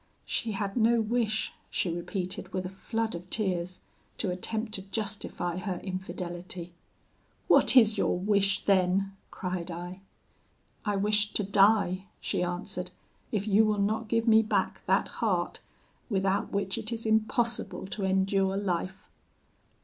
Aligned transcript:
She 0.25 0.53
had 0.53 0.75
no 0.75 0.99
wish, 0.99 1.53
she 1.69 1.91
repeated 1.91 2.51
with 2.53 2.65
a 2.65 2.69
flood 2.69 3.13
of 3.13 3.29
tears, 3.29 3.81
to 4.17 4.31
attempt 4.31 4.73
to 4.73 4.81
justify 4.81 5.57
her 5.57 5.77
infidelity. 5.83 6.73
'What 7.47 7.77
is 7.77 7.99
your 7.99 8.17
wish, 8.17 8.65
then?' 8.65 9.15
cried 9.29 9.69
I. 9.69 10.01
'I 10.85 10.95
wish 10.95 11.33
to 11.33 11.43
die,' 11.43 12.05
she 12.19 12.41
answered, 12.41 12.89
'if 13.31 13.47
you 13.47 13.63
will 13.63 13.77
not 13.79 14.07
give 14.07 14.27
me 14.27 14.41
back 14.41 14.81
that 14.87 15.07
heart, 15.21 15.59
without 16.09 16.51
which 16.51 16.79
it 16.79 16.91
is 16.91 17.05
impossible 17.05 17.85
to 17.85 18.03
endure 18.03 18.57
life.' 18.57 19.07